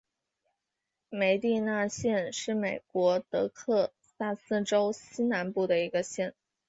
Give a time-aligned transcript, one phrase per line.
[1.09, 6.33] 梅迪纳县是美国德克萨斯州西南部的一个县。